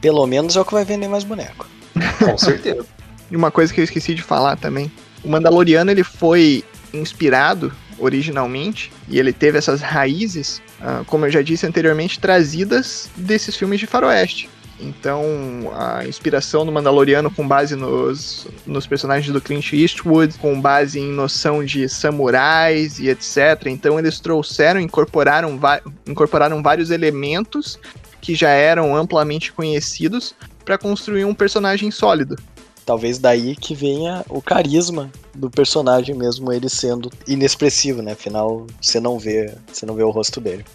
[0.01, 1.67] Pelo menos é o que vai vender mais boneco.
[2.19, 2.85] Com certeza.
[3.29, 4.91] e uma coisa que eu esqueci de falar também.
[5.23, 11.41] O Mandaloriano ele foi inspirado originalmente e ele teve essas raízes, uh, como eu já
[11.41, 14.49] disse anteriormente, trazidas desses filmes de faroeste.
[14.79, 20.99] Então, a inspiração do Mandaloriano com base nos, nos personagens do Clint Eastwood, com base
[20.99, 23.67] em noção de samurais e etc.
[23.67, 25.59] Então, eles trouxeram, incorporaram,
[26.07, 27.79] incorporaram vários elementos
[28.21, 32.38] que já eram amplamente conhecidos para construir um personagem sólido.
[32.86, 38.13] Talvez daí que venha o carisma do personagem mesmo ele sendo inexpressivo, né?
[38.13, 40.65] Afinal, você não vê, você não vê o rosto dele.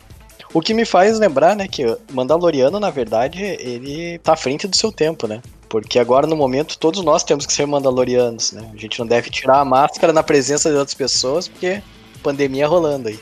[0.54, 4.76] O que me faz lembrar, né, que Mandaloriano, na verdade, ele tá à frente do
[4.76, 5.42] seu tempo, né?
[5.68, 8.70] Porque agora, no momento, todos nós temos que ser Mandalorianos, né?
[8.72, 11.82] A gente não deve tirar a máscara na presença de outras pessoas, porque
[12.22, 13.20] pandemia rolando aí.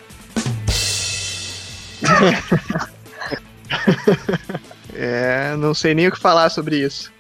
[4.97, 7.13] É, não sei nem o que falar sobre isso.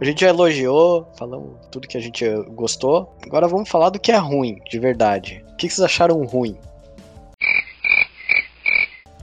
[0.00, 3.16] A gente já elogiou, falamos tudo que a gente gostou.
[3.24, 5.44] Agora vamos falar do que é ruim, de verdade.
[5.52, 6.58] O que vocês acharam ruim?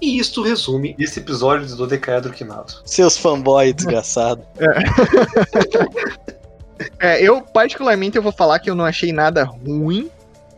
[0.02, 2.82] E isto resume esse episódio do Decaedro Quinado.
[2.84, 4.44] Seus fanboys desgraçados.
[4.60, 6.32] É,
[7.20, 10.10] eu, particularmente, eu vou falar que eu não achei nada ruim.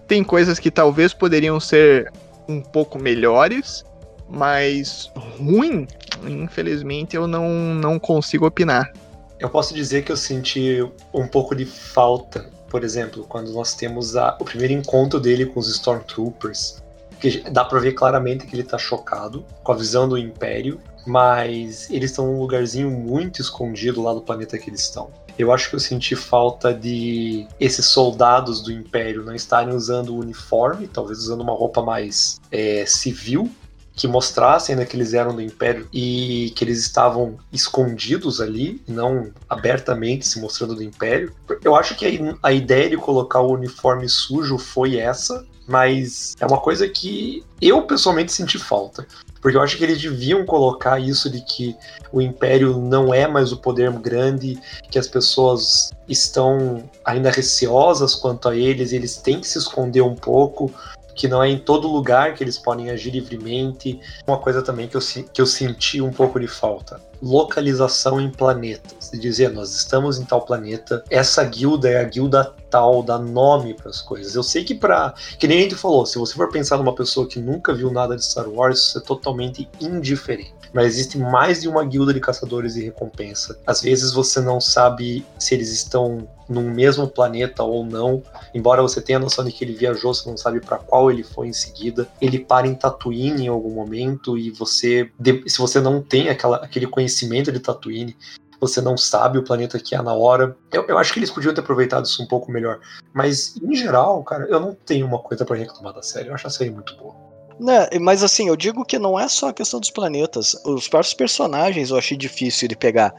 [0.08, 2.12] Tem coisas que talvez poderiam ser
[2.48, 3.86] um pouco melhores,
[4.30, 5.88] mas ruim,
[6.28, 8.92] infelizmente, eu não, não consigo opinar.
[9.40, 10.80] Eu posso dizer que eu senti
[11.14, 15.60] um pouco de falta, por exemplo, quando nós temos a- o primeiro encontro dele com
[15.60, 16.82] os Stormtroopers.
[17.20, 21.90] Que dá pra ver claramente que ele tá chocado com a visão do Império, mas
[21.90, 25.10] eles estão num lugarzinho muito escondido lá do planeta que eles estão.
[25.38, 30.20] Eu acho que eu senti falta de esses soldados do Império não estarem usando o
[30.20, 33.50] uniforme, talvez usando uma roupa mais é, civil,
[33.96, 39.32] que mostrassem né, que eles eram do Império e que eles estavam escondidos ali, não
[39.48, 41.34] abertamente se mostrando do Império.
[41.64, 46.46] Eu acho que a, a ideia de colocar o uniforme sujo foi essa, mas é
[46.46, 49.06] uma coisa que eu pessoalmente senti falta.
[49.42, 51.76] Porque eu acho que eles deviam colocar isso de que
[52.14, 54.58] o Império não é mais o poder grande,
[54.90, 60.16] que as pessoas estão ainda receosas quanto a eles, eles têm que se esconder um
[60.16, 60.72] pouco,
[61.16, 64.00] que não é em todo lugar que eles podem agir livremente.
[64.28, 69.12] Uma coisa também que eu, que eu senti um pouco de falta: localização em planetas.
[69.12, 73.74] De dizer, nós estamos em tal planeta, essa guilda é a guilda tal, dá nome
[73.74, 74.36] para as coisas.
[74.36, 77.28] Eu sei que para que nem a gente falou, se você for pensar numa pessoa
[77.28, 80.53] que nunca viu nada de Star Wars, isso é totalmente indiferente.
[80.74, 83.60] Mas existe mais de uma guilda de caçadores de recompensa.
[83.66, 88.24] Às vezes você não sabe se eles estão num mesmo planeta ou não.
[88.54, 91.24] Embora você tenha a noção de que ele viajou, você não sabe para qual ele
[91.24, 92.08] foi em seguida.
[92.20, 95.10] Ele para em Tatooine em algum momento e você,
[95.48, 98.18] se você não tem aquela, aquele conhecimento de Tatooine,
[98.60, 100.56] você não sabe o planeta que é na hora.
[100.72, 102.80] Eu, eu acho que eles podiam ter aproveitado isso um pouco melhor.
[103.14, 106.30] Mas, em geral, cara, eu não tenho uma coisa pra reclamar da série.
[106.30, 107.33] Eu acho a série muito boa.
[107.64, 110.54] Né, mas assim, eu digo que não é só a questão dos planetas.
[110.66, 113.14] Os próprios personagens eu achei difícil de pegar.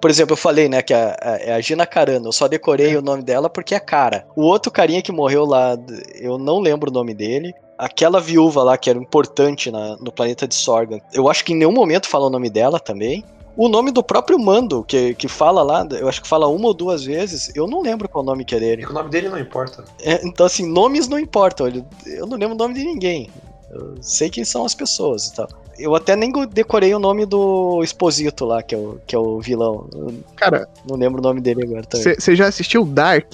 [0.00, 2.96] Por exemplo, eu falei, né, que a, a, é a Gina Carano, eu só decorei
[2.96, 4.26] o nome dela porque é cara.
[4.34, 5.76] O outro carinha que morreu lá,
[6.18, 7.52] eu não lembro o nome dele.
[7.76, 11.56] Aquela viúva lá que era importante na- no planeta de Sorgan, eu acho que em
[11.56, 13.22] nenhum momento fala o nome dela também.
[13.54, 16.72] O nome do próprio Mando, que, que fala lá, eu acho que fala uma ou
[16.74, 18.82] duas vezes, eu não lembro qual nome que é dele.
[18.82, 19.84] E o nome dele não importa.
[20.00, 21.66] É, então, assim, nomes não importam.
[21.66, 23.28] ele- Eu não lembro o nome de ninguém.
[23.70, 25.48] Eu sei quem são as pessoas e tal.
[25.78, 29.40] Eu até nem decorei o nome do Exposito lá, que é o, que é o
[29.40, 29.88] vilão.
[29.92, 32.14] Eu Cara, não lembro o nome dele agora também.
[32.18, 33.32] você já assistiu Dark?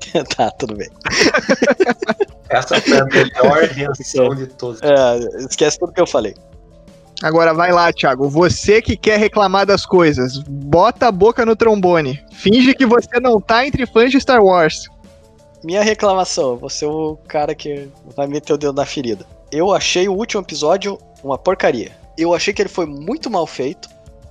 [0.36, 0.88] tá, tudo bem.
[2.48, 4.80] Essa foi a melhor reação de todas.
[4.82, 6.34] É, esquece tudo que eu falei.
[7.22, 8.28] Agora vai lá, Thiago.
[8.28, 12.18] Você que quer reclamar das coisas, bota a boca no trombone.
[12.32, 14.88] Finge que você não tá entre fãs de Star Wars.
[15.62, 19.26] Minha reclamação, você é o cara que vai meter o dedo na ferida.
[19.52, 21.92] Eu achei o último episódio uma porcaria.
[22.16, 23.88] Eu achei que ele foi muito mal feito.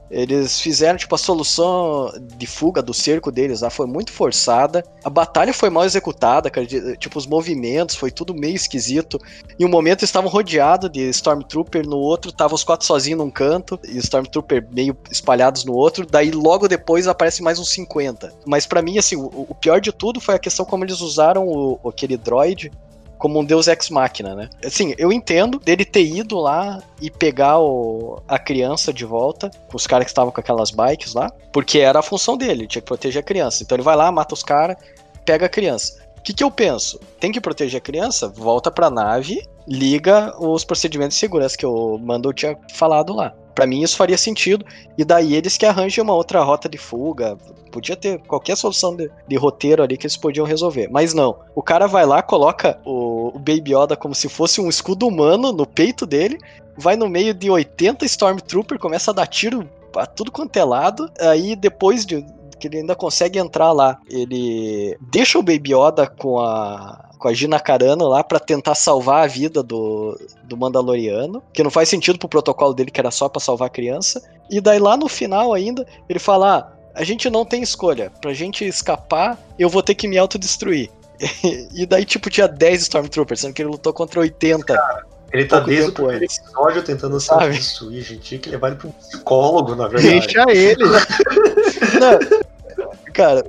[0.10, 4.84] Eles fizeram, tipo, a solução de fuga do cerco deles lá foi muito forçada.
[5.04, 6.66] A batalha foi mal executada, cara.
[6.98, 9.20] Tipo, os movimentos, foi tudo meio esquisito.
[9.60, 13.80] Em um momento estavam rodeados de Stormtrooper, no outro estavam os quatro sozinhos num canto,
[13.88, 16.08] e Stormtrooper meio espalhados no outro.
[16.08, 18.34] Daí logo depois aparece mais uns 50.
[18.48, 21.48] Mas pra mim, assim, o, o pior de tudo foi a questão como eles usaram
[21.48, 22.72] o, aquele droid
[23.20, 24.50] como um deus ex machina, né?
[24.66, 29.78] Assim, eu entendo dele ter ido lá e pegar o- a criança de volta, com
[29.78, 32.88] os caras que estavam com aquelas bikes lá, porque era a função dele, tinha que
[32.88, 33.62] proteger a criança.
[33.62, 34.78] Então ele vai lá, mata os caras,
[35.26, 36.00] pega a criança.
[36.18, 37.00] O que, que eu penso?
[37.20, 38.28] Tem que proteger a criança?
[38.30, 43.34] Volta pra nave, liga os procedimentos de segurança que o Mando tinha falado lá.
[43.54, 44.66] Pra mim isso faria sentido,
[44.98, 47.38] e daí eles que arranjem uma outra rota de fuga.
[47.72, 50.90] Podia ter qualquer solução de, de roteiro ali que eles podiam resolver.
[50.90, 51.40] Mas não.
[51.54, 55.52] O cara vai lá, coloca o, o Baby Yoda como se fosse um escudo humano
[55.52, 56.38] no peito dele,
[56.78, 61.10] vai no meio de 80 Stormtrooper, começa a dar tiro pra tudo quanto é lado.
[61.20, 62.26] Aí depois de.
[62.60, 64.00] Que ele ainda consegue entrar lá.
[64.10, 69.26] Ele deixa o Baby Yoda com a com a Gina Carano lá para tentar salvar
[69.26, 73.28] a vida do, do Mandaloriano, que não faz sentido pro protocolo dele que era só
[73.28, 74.24] para salvar a criança.
[74.50, 78.12] E daí lá no final ainda, ele fala: ah, a gente não tem escolha.
[78.22, 80.90] Pra gente escapar, eu vou ter que me autodestruir.
[81.76, 84.64] e daí, tipo, tinha 10 Stormtroopers, sendo que ele lutou contra 80.
[84.64, 88.22] Cara, ele tá desde o primeiro episódio tentando se autodestruir, gente.
[88.22, 90.20] Tinha que levar ele pra um psicólogo, na verdade.
[90.20, 90.84] Deixa ele.
[92.00, 93.44] não, cara,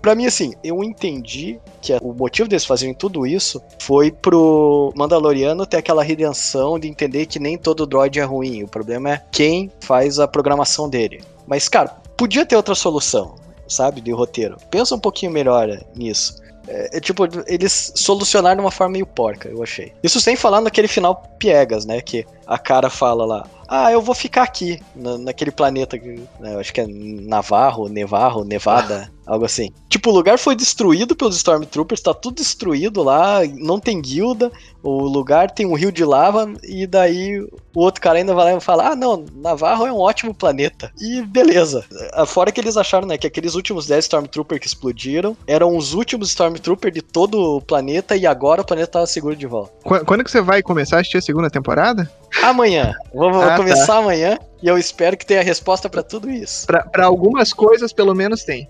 [0.00, 5.66] Pra mim, assim, eu entendi que o motivo deles fazerem tudo isso foi pro Mandaloriano
[5.66, 8.62] ter aquela redenção de entender que nem todo droid é ruim.
[8.62, 11.22] O problema é quem faz a programação dele.
[11.46, 13.34] Mas, cara, podia ter outra solução,
[13.68, 14.56] sabe, de roteiro.
[14.70, 16.40] Pensa um pouquinho melhor nisso.
[16.70, 19.92] É, é, tipo, eles solucionaram de uma forma meio porca, eu achei.
[20.04, 22.00] Isso sem falar naquele final piegas, né?
[22.00, 25.96] Que a cara fala lá, ah, eu vou ficar aqui, na, naquele planeta,
[26.40, 29.70] né, acho que é Navarro, Nevarro, Nevada, algo assim.
[29.88, 34.50] Tipo, o lugar foi destruído pelos Stormtroopers, tá tudo destruído lá, não tem guilda,
[34.82, 38.58] o lugar tem um rio de lava, e daí o outro cara ainda vai lá
[38.58, 40.90] e fala, ah, não, Navarro é um ótimo planeta.
[41.00, 41.84] E beleza.
[42.26, 46.30] Fora que eles acharam, né, que aqueles últimos 10 Stormtroopers que explodiram eram os últimos
[46.30, 49.72] Stormtroopers de todo o planeta, e agora o planeta tava seguro de volta.
[50.04, 52.10] Quando que você vai começar a assistir a segunda temporada?
[52.42, 52.94] Amanhã.
[53.12, 53.56] Vou, vou ah, tá.
[53.56, 53.96] começar tá.
[53.98, 56.66] amanhã e eu espero que tenha resposta para tudo isso.
[56.66, 58.68] Para algumas coisas, pelo menos tem.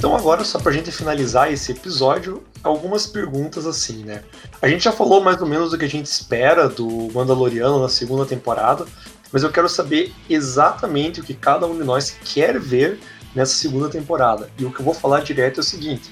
[0.00, 4.22] Então agora, só pra gente finalizar esse episódio, algumas perguntas assim, né?
[4.62, 7.88] A gente já falou mais ou menos do que a gente espera do Mandaloriano na
[7.90, 8.86] segunda temporada,
[9.30, 12.98] mas eu quero saber exatamente o que cada um de nós quer ver
[13.34, 14.48] nessa segunda temporada.
[14.58, 16.10] E o que eu vou falar direto é o seguinte: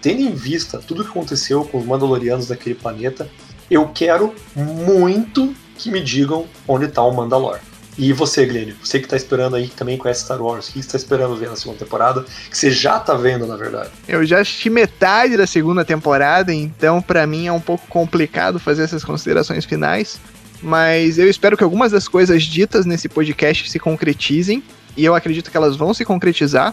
[0.00, 3.28] tendo em vista tudo o que aconteceu com os Mandalorianos daquele planeta,
[3.70, 7.58] eu quero muito que me digam onde está o Mandalor.
[7.98, 10.78] E você, Glênio, você que está esperando aí, que também conhece Star Wars, o que
[10.78, 12.24] está esperando ver na segunda temporada?
[12.48, 13.90] Que você já está vendo, na verdade.
[14.06, 18.84] Eu já assisti metade da segunda temporada, então para mim é um pouco complicado fazer
[18.84, 20.20] essas considerações finais.
[20.62, 24.62] Mas eu espero que algumas das coisas ditas nesse podcast se concretizem,
[24.96, 26.72] e eu acredito que elas vão se concretizar.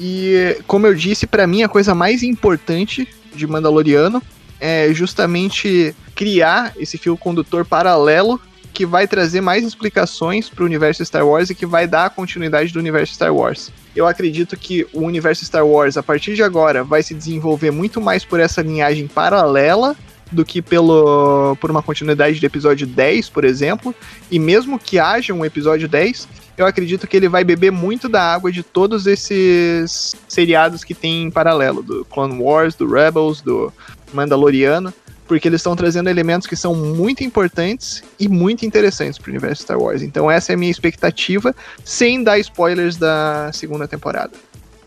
[0.00, 4.22] E, como eu disse, para mim a coisa mais importante de Mandaloriano
[4.58, 8.40] é justamente criar esse fio condutor paralelo
[8.72, 12.10] que vai trazer mais explicações para o universo Star Wars e que vai dar a
[12.10, 13.70] continuidade do universo Star Wars.
[13.94, 18.00] Eu acredito que o universo Star Wars, a partir de agora, vai se desenvolver muito
[18.00, 19.94] mais por essa linhagem paralela
[20.32, 23.94] do que pelo, por uma continuidade do episódio 10, por exemplo.
[24.30, 26.28] E mesmo que haja um episódio 10,
[26.62, 31.24] eu acredito que ele vai beber muito da água de todos esses seriados que tem
[31.24, 33.72] em paralelo, do Clone Wars, do Rebels, do
[34.12, 34.92] Mandaloriano,
[35.26, 39.62] porque eles estão trazendo elementos que são muito importantes e muito interessantes para o universo
[39.62, 40.02] Star Wars.
[40.02, 41.54] Então essa é a minha expectativa,
[41.84, 44.32] sem dar spoilers da segunda temporada.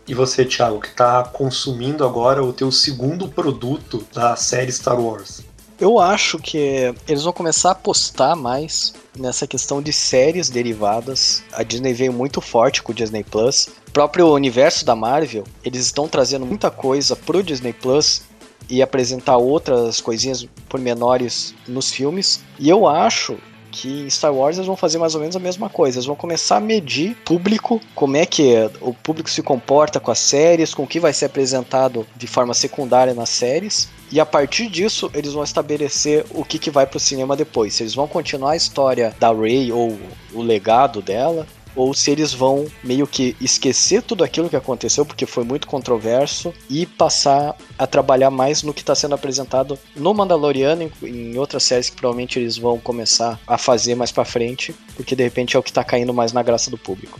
[0.06, 5.42] E você, Thiago, que está consumindo agora o teu segundo produto da série Star Wars?
[5.80, 11.42] Eu acho que eles vão começar a apostar mais nessa questão de séries derivadas.
[11.52, 13.68] A Disney veio muito forte com o Disney Plus.
[13.88, 18.22] O próprio universo da Marvel, eles estão trazendo muita coisa pro Disney Plus
[18.68, 22.40] e apresentar outras coisinhas pormenores nos filmes.
[22.58, 23.36] E eu acho
[23.74, 25.98] que em Star Wars eles vão fazer mais ou menos a mesma coisa.
[25.98, 30.20] Eles vão começar a medir público, como é que o público se comporta com as
[30.20, 33.88] séries, com o que vai ser apresentado de forma secundária nas séries.
[34.14, 37.74] E a partir disso, eles vão estabelecer o que, que vai pro cinema depois.
[37.74, 39.98] Se eles vão continuar a história da Rey ou
[40.32, 41.44] o legado dela,
[41.74, 46.54] ou se eles vão meio que esquecer tudo aquilo que aconteceu, porque foi muito controverso,
[46.70, 51.90] e passar a trabalhar mais no que está sendo apresentado no Mandaloriano, em outras séries
[51.90, 55.62] que provavelmente eles vão começar a fazer mais para frente, porque de repente é o
[55.62, 57.18] que está caindo mais na graça do público.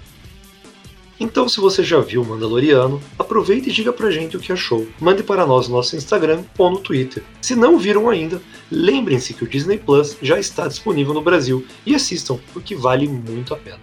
[1.19, 4.87] Então, se você já viu Mandaloriano, aproveite e diga pra gente o que achou.
[5.01, 7.23] Mande para nós no nosso Instagram ou no Twitter.
[7.41, 11.95] Se não viram ainda, lembrem-se que o Disney Plus já está disponível no Brasil e
[11.95, 13.79] assistam, porque vale muito a pena.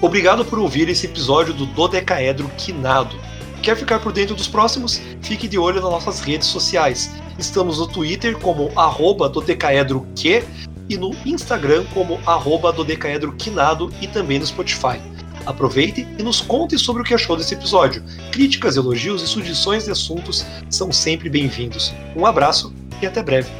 [0.00, 3.18] Obrigado por ouvir esse episódio do Dodecaedro Quinado.
[3.68, 4.98] Quer ficar por dentro dos próximos?
[5.20, 7.10] Fique de olho nas nossas redes sociais.
[7.38, 10.42] Estamos no Twitter como arroba dodecaedroq
[10.88, 14.98] e no Instagram como arroba dodecaedroquinado e também no Spotify.
[15.44, 18.02] Aproveite e nos conte sobre o que achou desse episódio.
[18.32, 21.92] Críticas, elogios e sugestões de assuntos são sempre bem-vindos.
[22.16, 23.50] Um abraço e até breve.